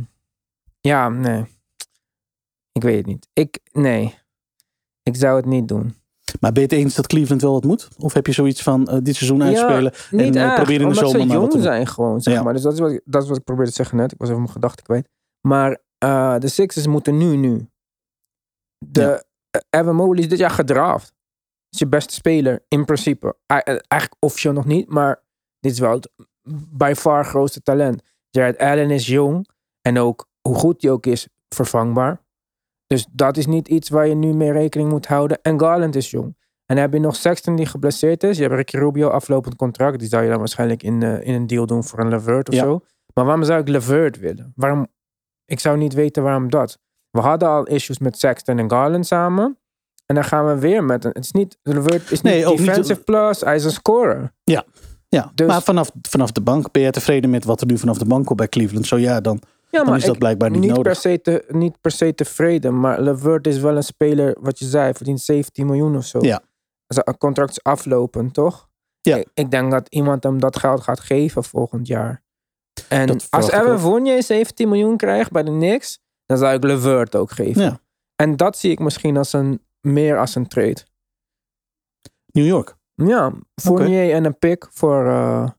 [0.80, 1.44] ja, nee.
[2.72, 3.28] Ik weet het niet.
[3.32, 4.18] Ik, nee.
[5.02, 5.94] Ik zou het niet doen.
[6.40, 7.88] Maar ben je het eens dat Cleveland wel wat moet?
[7.98, 11.20] Of heb je zoiets van eh, dit seizoen uitspelen en echt, proberen in de zomer
[11.20, 11.62] ze jong te doen?
[11.62, 12.42] zijn gewoon, zeg Ja.
[12.42, 12.52] maar.
[12.52, 14.12] Dus dat is, wat ik, dat is wat ik probeerde te zeggen net.
[14.12, 15.08] Ik was even mijn gedachten kwijt.
[15.40, 17.68] Maar eh, de Sixers moeten nu, nu.
[18.78, 19.22] De Ja.
[19.80, 21.13] Evan Mobley is dit jaar gedraft.
[21.74, 23.36] Is je beste speler, in principe.
[23.46, 25.22] Eh, Eigenlijk officieel nog niet, maar
[25.60, 26.10] dit is wel het
[26.72, 28.02] by far grootste talent.
[28.30, 29.48] Jared Allen is jong.
[29.82, 32.22] En ook, hoe goed hij ook is, vervangbaar.
[32.86, 35.38] Dus dat is niet iets waar je nu mee rekening moet houden.
[35.42, 36.26] En Garland is jong.
[36.66, 38.36] En dan heb je nog Sexton die geblesseerd is.
[38.36, 39.98] Je hebt Ricky Rubio aflopend contract.
[39.98, 42.54] Die zou je dan waarschijnlijk in, eh, in een deal doen voor een Levert of
[42.54, 42.62] Ja.
[42.62, 42.80] zo.
[43.14, 44.52] Maar waarom zou ik Levert willen?
[44.56, 44.86] Waarom?
[45.44, 46.78] Ik zou niet weten waarom dat.
[47.10, 49.58] We hadden al issues met Sexton en Garland samen.
[50.06, 51.10] En dan gaan we weer met een...
[51.14, 51.58] Het is niet...
[51.62, 53.40] Levert is niet Nee, ook niet- defensive plus.
[53.40, 54.32] Hij is een scorer.
[54.44, 54.64] Ja,
[55.34, 58.04] Dus- maar vanaf, vanaf de bank ben jij tevreden met wat er nu vanaf de
[58.04, 58.86] bank komt bij Cleveland?
[58.86, 59.40] Zo ja, dan,
[59.70, 60.84] Ja, dan is dat blijkbaar niet, niet, nodig.
[60.84, 62.80] per se te, niet per se tevreden.
[62.80, 66.18] Maar Levert is wel een speler, wat je zei, verdient 17 miljoen of zo.
[66.20, 66.40] Ja.
[66.86, 68.68] Zijn contract is aflopen, toch?
[69.00, 69.16] Ja.
[69.16, 72.22] Ik, ik denk dat iemand hem dat geld gaat geven volgend jaar.
[72.88, 73.78] En Dat als Evan.
[73.80, 77.62] Fournier 17 miljoen krijgt bij de Knicks, dan zou ik Levert ook geven.
[77.62, 77.78] Ja.
[78.16, 80.82] En dat zie ik misschien als een, meer als een trade.
[82.32, 82.76] New York.
[82.94, 85.50] Ja, Fournier en een pick voor eh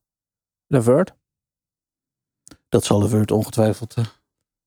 [0.67, 1.13] Levert.
[2.69, 4.05] Dat zal Levert ongetwijfeld eh,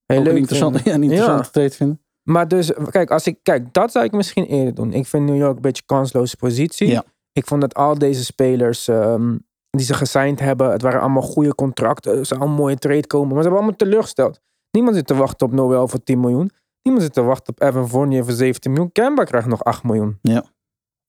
[0.06, 0.92] Heel een leuk interessante, vinden.
[0.92, 1.50] ja, een interessante Ja.
[1.50, 2.02] trade vinden.
[2.22, 4.92] Maar dus, kijk, als ik, kijk, dat zou ik misschien eerder doen.
[4.92, 6.88] Ik vind New York een beetje een kansloze positie.
[6.88, 7.04] Ja.
[7.32, 9.36] Ik vond dat al deze spelers ehm,
[9.70, 12.18] die ze gesigned hebben, het waren allemaal goede contracten.
[12.18, 14.40] Er zou een mooie trade komen, maar ze hebben allemaal teleurgesteld.
[14.70, 16.50] Niemand zit te wachten op Noel voor 10 miljoen.
[16.88, 18.92] Niemand zit te wachten op Evan Fournier voor 17 miljoen.
[18.92, 20.18] Kemba krijgt nog 8 miljoen.
[20.22, 20.44] Ja.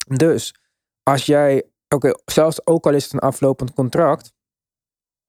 [0.08, 0.56] Dus,
[1.04, 1.64] als jij,
[1.96, 4.34] oké, zelfs ook al is het een aflopend contract.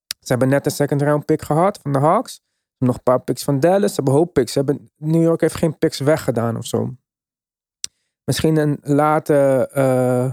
[0.06, 2.40] Ze hebben net een second round pick gehad van de Hawks.
[2.78, 3.88] Nog een paar picks van Dallas.
[3.88, 4.52] Ze hebben hoop picks.
[4.52, 6.96] Ze hebben, New York heeft geen picks weggedaan of zo.
[8.24, 10.32] Misschien een late eh,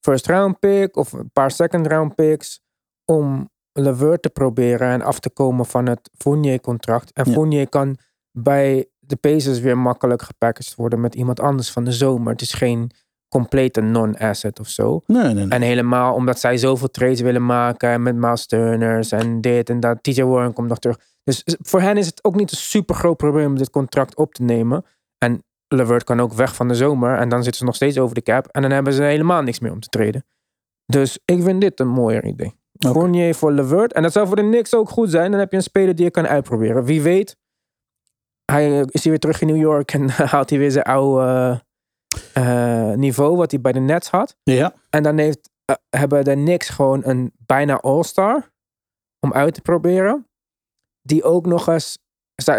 [0.00, 2.60] first round pick of een paar second round picks.
[3.04, 7.12] Om Levert te proberen en af te komen van het Fournier contract.
[7.12, 7.32] En Ja.
[7.32, 7.98] Fournier kan
[8.38, 12.32] bij de Pacers weer makkelijk gepackaged worden met iemand anders van de zomer.
[12.32, 12.90] Het is geen
[13.28, 15.02] complete non-asset of zo.
[15.06, 15.48] Nee, nee, nee.
[15.48, 17.90] En helemaal omdat zij zoveel trades willen maken.
[17.90, 20.02] En met Miles Turners en dit en dat.
[20.02, 20.98] TJ Warren komt nog terug.
[21.24, 24.34] Dus voor hen is het ook niet een super groot probleem om dit contract op
[24.34, 24.84] te nemen.
[25.18, 27.18] En Levert kan ook weg van de zomer.
[27.18, 28.46] En dan zitten ze nog steeds over de cap.
[28.46, 30.24] En dan hebben ze helemaal niks meer om te treden.
[30.86, 32.54] Dus ik vind dit een mooier idee.
[32.78, 33.92] Fournier voor Levert.
[33.92, 35.30] En dat zou voor de Knicks ook goed zijn.
[35.30, 36.84] Dan heb je een speler die je kan uitproberen.
[36.84, 37.36] Wie weet
[38.52, 41.62] hij, is hij weer terug in New York en haalt hij weer zijn oude
[42.34, 44.36] eh, eh, niveau wat hij bij de Nets had.
[44.42, 48.50] Ja, En dan heeft, eh, hebben de Knicks gewoon een bijna all-star
[49.20, 50.26] om uit te proberen.
[51.02, 51.98] Die ook nog eens...
[52.34, 52.58] Eh,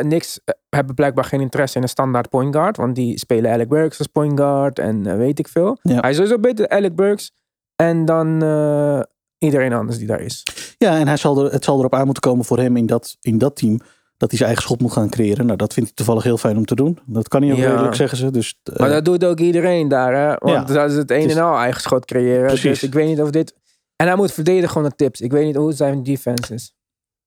[0.69, 2.77] hebben blijkbaar geen interesse in een standaard point guard.
[2.77, 5.77] Want die spelen Alec Burks als point guard en eh, weet ik veel.
[5.81, 5.99] Ja.
[5.99, 7.31] Hij is sowieso beter Alec Burks.
[7.75, 9.01] En dan eh,
[9.37, 10.43] iedereen anders die daar is.
[10.77, 13.17] ja en hij zal er, het zal erop aan moeten komen voor hem in dat,
[13.21, 13.79] in dat team.
[14.17, 15.45] Dat hij zijn eigen schot moet gaan creëren.
[15.45, 16.99] Nou, dat vindt hij toevallig heel fijn om te doen.
[17.05, 17.69] Dat kan hij ook Ja.
[17.69, 18.31] redelijk, zeggen ze.
[18.31, 20.13] Dus, eh, Maar dat doet ook iedereen daar.
[20.15, 20.27] Hè?
[20.39, 20.73] Want Ja.
[20.73, 22.45] dat is het een en al eigen schot creëren.
[22.47, 22.63] Precies.
[22.79, 23.55] Dus ik weet niet of dit...
[23.95, 25.21] En hij moet verdedigen gewoon de tips.
[25.21, 26.73] Ik weet niet hoe zijn defense is.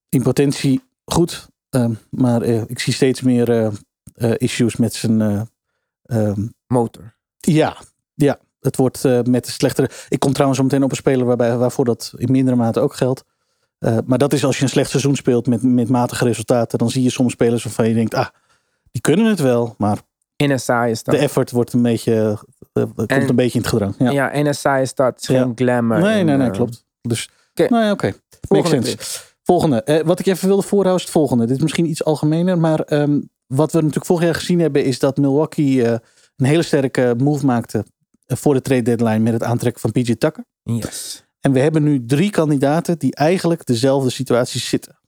[0.08, 1.48] in potentie goed.
[1.70, 3.50] ehm, maar eh, ik zie steeds meer
[4.14, 5.20] eh, issues met zijn...
[5.20, 5.40] eh,
[6.02, 7.14] ehm, Motor.
[7.40, 7.76] ja,
[8.14, 9.90] ja, het wordt met de slechtere...
[10.08, 12.94] Ik kom trouwens zo meteen op een speler waarbij, waarvoor dat in mindere mate ook
[12.94, 13.24] geldt.
[13.80, 16.78] Eh, maar dat is als je een slecht seizoen speelt met, met matige resultaten.
[16.78, 18.26] Dan zie je soms spelers waarvan je denkt, ah,
[18.90, 19.74] die kunnen het wel.
[19.78, 19.98] Maar
[20.56, 21.14] saaie stad.
[21.14, 22.38] de effort wordt een beetje,
[22.72, 23.94] eh, komt En- een beetje in het gedrang.
[23.98, 24.10] Ja.
[24.10, 24.30] Ja.
[24.30, 25.12] Het is Ja.
[25.42, 26.00] geen glamour.
[26.00, 26.84] nee, nee, nee, eh, klopt.
[27.00, 27.68] Dus, Oké.
[27.70, 28.06] nou ja, oké.
[28.06, 29.20] Makes Volgende sense.
[29.42, 29.82] Volgende.
[29.82, 31.46] Eh, wat ik even wilde voorhouden is het volgende.
[31.46, 34.98] Dit is misschien iets algemener, maar ehm, wat we natuurlijk vorig jaar gezien hebben is
[34.98, 35.98] dat Milwaukee eh,
[36.36, 37.84] een hele sterke move maakte
[38.26, 40.44] eh, voor de trade deadline met het aantrekken van PJ Tucker.
[40.62, 41.24] Yes.
[41.40, 44.98] En we hebben nu drie kandidaten die eigenlijk dezelfde situatie zitten.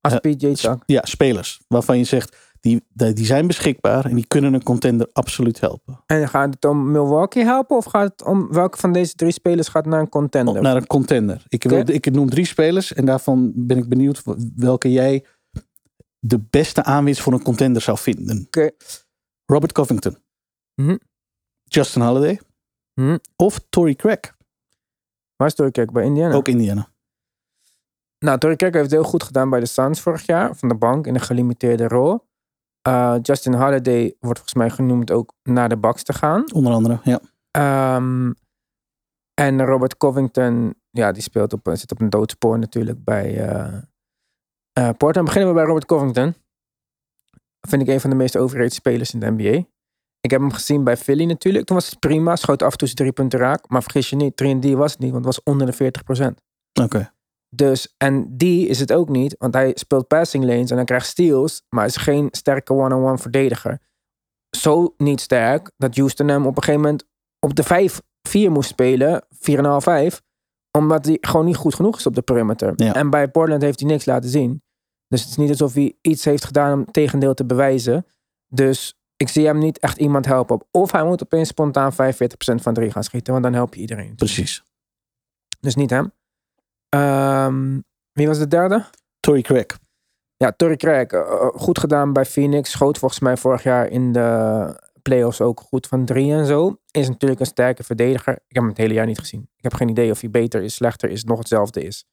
[0.00, 0.82] Als PJ Tuck.
[0.86, 5.60] Ja, spelers waarvan je zegt die, die zijn beschikbaar en die kunnen een contender absoluut
[5.60, 6.02] helpen.
[6.06, 7.76] En gaat het om Milwaukee helpen?
[7.76, 10.56] Of gaat het om welke van deze drie spelers gaat naar een contender?
[10.56, 11.44] Op naar een contender.
[11.48, 11.92] Ik, wil, Oké.
[11.92, 14.22] ik noem drie spelers en daarvan ben ik benieuwd
[14.56, 15.24] welke jij
[16.18, 18.42] de beste aanwinst voor een contender zou vinden.
[18.46, 18.70] Oké.
[19.46, 20.18] Robert Covington.
[20.74, 20.96] Mhm.
[21.64, 22.40] Justin Holiday.
[22.94, 23.18] Mhm.
[23.36, 24.36] Of Tory Craig.
[25.38, 26.34] Waar is Kijk bij Indiana?
[26.34, 26.88] Ook Indiana.
[28.18, 30.56] nou, Torrey heeft het heel goed gedaan bij de Suns vorig jaar.
[30.56, 32.26] Van de bank in een gelimiteerde rol.
[32.82, 36.52] Eh, Justin Holiday wordt volgens mij genoemd ook naar de Bucks te gaan.
[36.52, 37.20] Onder andere, ja.
[37.50, 38.32] Ehm,
[39.34, 43.78] en Robert Covington, ja, die speelt op, zit op een doodspoor natuurlijk bij eh
[44.78, 45.26] eh, Portland.
[45.26, 46.34] Beginnen we bij Robert Covington.
[47.68, 49.64] Vind ik een van de meest overrated spelers in de NBA.
[50.20, 51.66] Ik heb hem gezien bij Philly natuurlijk.
[51.66, 53.68] Toen was het prima, schoot af en toe zijn drie punten raak.
[53.68, 55.92] Maar vergis je niet, 3 D was het niet, want het was onder de
[56.32, 56.34] 40%.
[56.82, 57.12] Oké.
[57.50, 61.06] Dus, en die is het ook niet, want hij speelt passing lanes en hij krijgt
[61.06, 63.80] steals, maar is geen sterke one-on-one verdediger.
[64.56, 67.04] Zo niet sterk dat Houston hem op een gegeven moment
[67.38, 67.64] op de
[68.48, 69.24] 5-4 moest spelen,
[70.12, 70.20] 4,5-5,
[70.78, 72.72] omdat hij gewoon niet goed genoeg is op de perimeter.
[72.76, 72.94] Ja.
[72.94, 74.62] En bij Portland heeft hij niks laten zien.
[75.08, 78.06] Dus het is niet alsof hij iets heeft gedaan om tegendeel te bewijzen.
[78.48, 80.60] Dus ik zie hem niet echt iemand helpen.
[80.70, 81.96] Of hij moet opeens spontaan 45%
[82.54, 84.14] van drie gaan schieten, want dan help je iedereen.
[84.14, 84.62] Precies.
[85.60, 86.12] Dus niet hem.
[86.88, 87.80] Ehm,
[88.12, 88.84] wie was de derde?
[89.20, 89.78] Tory Craig.
[90.36, 91.06] Ja, Torrey Craig.
[91.10, 92.70] eh, goed gedaan bij Phoenix.
[92.70, 96.76] Schoot volgens mij vorig jaar in de playoffs ook goed van drie en zo.
[96.90, 98.32] Is natuurlijk een sterke verdediger.
[98.32, 99.48] Ik heb hem het hele jaar niet gezien.
[99.56, 102.06] Ik heb geen idee of hij beter is, slechter is, nog hetzelfde is.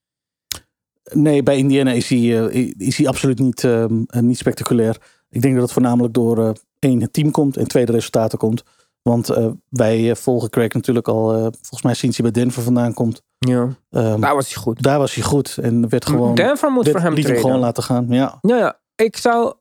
[1.13, 5.01] Nee, bij Indiana is hij, eh, is hij absoluut niet, ehm, eh, niet spectaculair.
[5.29, 6.53] Ik denk dat het voornamelijk door eh,
[6.85, 8.63] één, het team komt en twee, de resultaten komt.
[9.01, 12.61] Want eh, wij eh, volgen Craig natuurlijk al, eh, volgens mij sinds hij bij Denver
[12.63, 13.21] vandaan komt.
[13.37, 14.81] Ja, Ehm, daar was hij goed.
[14.81, 17.59] daar was hij goed en werd gewoon, Denver moet werd, voor hem liet hem gewoon
[17.59, 18.05] laten gaan.
[18.09, 18.79] Ja, Ja, ja.
[18.95, 19.53] Ik zou...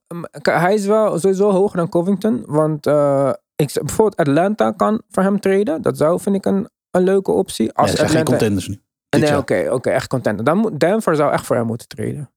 [0.42, 2.42] Hij is wel sowieso hoger dan Covington.
[2.46, 5.82] Want eh, ik, bijvoorbeeld Atlanta kan voor hem treden.
[5.82, 7.64] Dat zou, vind ik, een, een leuke optie.
[7.66, 8.74] ja Als zijn geen Atlanta- contenders nu.
[9.08, 9.38] dit Nee, jaar.
[9.38, 10.46] oké, oké, echt content.
[10.46, 12.30] Dan moet Denver zou echt voor hem moeten treden.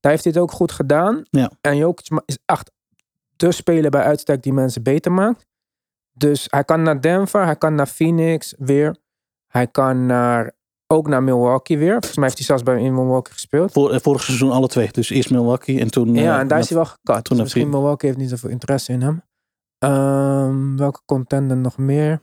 [0.00, 1.22] Daar heeft hij het ook goed gedaan.
[1.30, 1.50] Ja.
[1.60, 2.70] En Jokic is echt
[3.40, 5.46] de speler bij uitstek die mensen beter maakt.
[6.12, 8.96] Dus hij kan naar Denver, hij kan naar Phoenix weer.
[9.46, 10.52] Hij kan naar,
[10.86, 11.92] ook naar Milwaukee weer.
[11.92, 13.72] Volgens mij heeft hij zelfs bij in Milwaukee gespeeld.
[13.72, 14.90] Voor, eh, vorig seizoen alle twee.
[14.90, 16.14] Dus eerst Milwaukee en toen...
[16.14, 17.24] ja, eh, en daar is hij wel gekat.
[17.24, 17.80] toen Dus misschien Phoenix.
[17.80, 19.22] Milwaukee heeft niet zoveel interesse in hem.
[19.78, 22.22] Ehm, welke contender nog meer?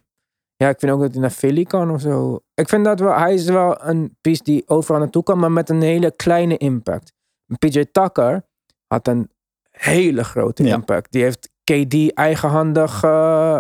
[0.56, 2.40] Ja, ik vind ook dat hij naar Philly kan of zo.
[2.54, 5.70] Ik vind dat wel, hij is wel een piece die overal naartoe kan, maar met
[5.70, 7.14] een hele kleine impact.
[7.60, 8.46] PJ Tucker
[8.88, 9.32] had een
[9.78, 10.74] hele grote Ja.
[10.76, 11.12] impact.
[11.12, 13.60] Die heeft KD eigenhandig, eh,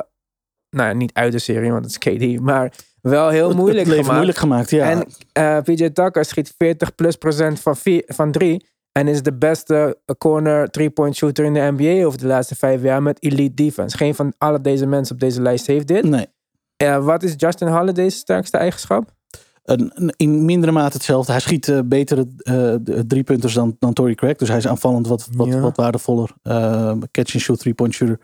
[0.70, 1.98] nou niet uit de serie, want het is
[2.36, 4.12] KD, maar wel heel het- moeilijk het gemaakt.
[4.14, 4.90] moeilijk gemaakt, ja.
[4.90, 8.66] En eh, PJ Tucker schiet 40 plus procent van, vier, van drie.
[8.92, 13.02] En is de beste corner three-point shooter in de NBA over de laatste vijf jaar
[13.04, 13.98] met elite defense.
[13.98, 16.04] Geen van alle deze mensen op deze lijst heeft dit.
[16.04, 16.28] nee.
[16.78, 19.16] Eh, wat is Justin Holiday's sterkste eigenschap?
[19.68, 21.32] Een, in mindere mate hetzelfde.
[21.32, 24.36] Hij schiet eh, betere eh, de- driepunters dan, dan Tory Craig.
[24.36, 25.60] Dus hij is aanvallend wat, wat, Ja.
[25.60, 26.32] wat waardevoller.
[26.44, 28.20] Uh, catch and shoot, three-point shooter.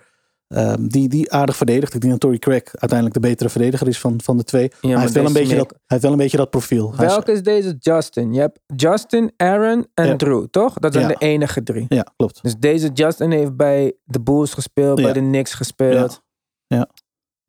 [0.48, 1.94] Ehm, die, die aardig verdedigt.
[1.94, 4.72] Ik denk dat Tory Craig uiteindelijk de betere verdediger is van, van de twee.
[4.82, 6.92] maar hij, heeft wel een beetje dat, hij heeft wel een beetje dat profiel.
[6.92, 8.34] Is- Welke is deze Justin?
[8.34, 10.16] Je hebt Justin, Aaron en Ja.
[10.16, 10.74] Drew, toch?
[10.74, 11.86] Dat zijn de enige drie.
[11.90, 12.44] ja, klopt.
[12.44, 16.22] Dus deze Justin heeft bij de Bulls gespeeld, bij de Knicks gespeeld.
[16.68, 16.88] Ja.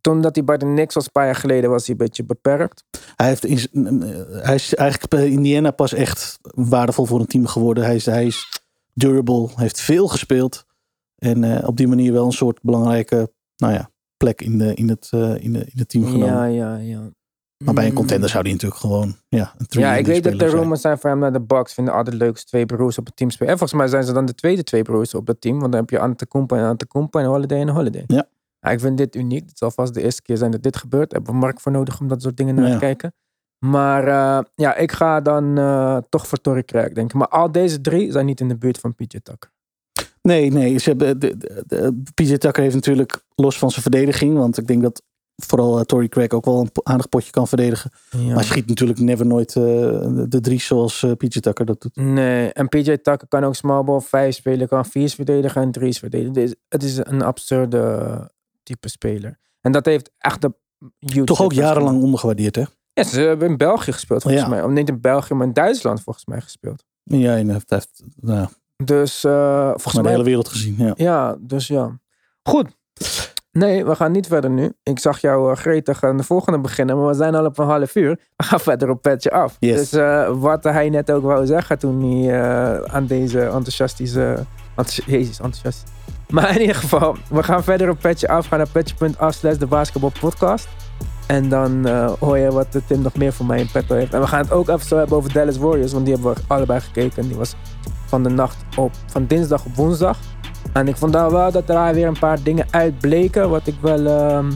[0.04, 2.24] Toen dat hij bij de Knicks was, een paar jaar geleden, was hij een beetje
[2.24, 2.84] beperkt.
[3.16, 4.02] Hij, heeft in,
[4.42, 7.84] hij is eigenlijk bij Indiana pas echt waardevol voor een team geworden.
[7.84, 8.62] Hij is, hij is
[8.94, 10.64] durable, heeft veel gespeeld.
[11.16, 14.88] En eh, op die manier wel een soort belangrijke nou ja, plek in, de, in,
[14.88, 16.26] het, eh, in, de, in het team genomen.
[16.26, 17.00] Ja, ja, ja.
[17.64, 17.96] Maar bij een Mm.
[17.96, 21.10] contender zou die natuurlijk gewoon ja, een Ja, ik weet dat er rumors zijn voor
[21.10, 21.74] hem naar de Bucks.
[21.74, 23.52] Vinden altijd leukste twee broers op het team spelen.
[23.52, 25.58] En volgens mij zijn ze dan de tweede twee broers op het team.
[25.58, 28.04] Want dan heb je Antetokounmpo en Antetokounmpo en Holiday en Holiday.
[28.06, 28.26] Ja.
[28.70, 29.48] Ik vind dit uniek.
[29.48, 31.12] Het zal vast de eerste keer zijn dat dit gebeurt.
[31.12, 33.14] Hebben we Mark voor nodig om dat soort dingen naar te kijken.
[33.64, 37.18] Maar eh, ja, ik ga dan eh, toch voor Torrey Craig denken.
[37.18, 39.52] Maar al deze drie zijn niet in de buurt van PJ Tucker.
[40.22, 40.78] Nee, nee.
[40.78, 44.36] Ze hebben, de, de, de- PJ Tucker heeft natuurlijk los van zijn verdediging.
[44.36, 45.02] Want ik denk dat
[45.42, 47.90] vooral eh, Tory Craig ook wel een aardig potje kan verdedigen.
[48.10, 48.34] Ja.
[48.34, 51.96] Maar schiet natuurlijk never nooit de drie zoals PJ Tucker dat doet.
[51.96, 55.92] Nee, en PJ Tucker kan ook small ball 5 spelen, kan 4 verdedigen en 3
[55.94, 56.34] verdedigen.
[56.34, 58.32] Het is, het is een absurde
[58.64, 59.38] type speler.
[59.60, 60.52] En dat heeft echt de
[61.24, 62.64] Toch ook jarenlang ondergewaardeerd, hè?
[62.92, 64.48] Ja, ze hebben in België gespeeld volgens Ja.
[64.48, 64.62] mij.
[64.62, 66.84] Of niet in België, maar in Duitsland volgens mij gespeeld.
[67.02, 68.46] Ja, en hij heeft, hij heeft nou,
[68.84, 70.10] Dus eh, volgens maar de mij...
[70.10, 70.74] hele wereld gezien.
[70.78, 70.92] Ja.
[70.96, 71.98] Ja, dus ja.
[72.42, 72.68] Goed.
[73.52, 74.72] Nee, we gaan niet verder nu.
[74.82, 77.66] Ik zag jou uh, gretig aan de volgende beginnen, maar we zijn al op een
[77.66, 78.20] half uur.
[78.36, 79.56] We gaan verder op petje af.
[79.58, 79.76] Yes.
[79.90, 82.42] Dus eh, wat hij net ook wou zeggen toen hij
[82.90, 84.44] aan deze enthousiastische...
[84.76, 85.82] enthousi- Jezus, enthousiast.
[86.28, 88.46] Maar in ieder geval, we gaan verder op petje af.
[88.46, 90.68] Gaan naar petje.af slash de basketbal podcast.
[91.26, 94.14] En dan eh, hoor je wat Tim nog meer voor mij in petto heeft.
[94.14, 96.40] En we gaan het ook even zo hebben over Dallas Warriors, want die hebben we
[96.46, 97.28] allebei gekeken.
[97.28, 97.54] Die was
[98.06, 100.18] van de nacht op, van dinsdag op woensdag.
[100.72, 103.50] En ik vond daar wel dat er weer een paar dingen uitbleken.
[103.50, 104.50] Wat ik wel ehm,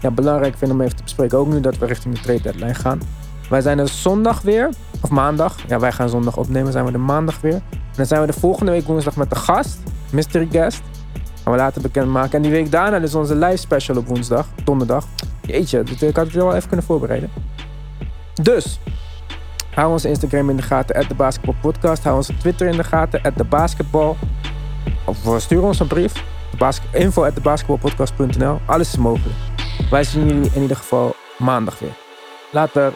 [0.00, 1.38] ja, belangrijk vind om even te bespreken.
[1.38, 3.00] Ook nu dat we richting de trade deadline gaan.
[3.48, 4.68] Wij zijn er zondag weer.
[5.00, 5.56] Of maandag.
[5.68, 6.72] Ja, wij gaan zondag opnemen.
[6.72, 7.54] Zijn we er maandag weer.
[7.70, 9.78] En dan zijn we de volgende week woensdag met de gast.
[10.10, 10.82] Mystery guest.
[11.50, 12.32] Gaan we later bekendmaken.
[12.32, 14.46] En die week daarna dus onze live special op woensdag.
[14.64, 15.04] Donderdag.
[15.40, 17.30] Jeetje, dit- ik had het wel even kunnen voorbereiden.
[18.42, 18.78] Dus,
[19.74, 20.96] hou onze Instagram in de gaten.
[20.96, 22.02] At de basketbalpodcast.
[22.04, 23.22] Hou onze Twitter in de gaten.
[23.22, 24.16] At de basketbal.
[25.04, 26.24] Of eh, stuur ons een brief.
[26.92, 27.32] Info at.
[28.66, 29.36] Alles is mogelijk.
[29.90, 31.96] Wij zien jullie in ieder geval maandag weer.
[32.50, 32.92] Later.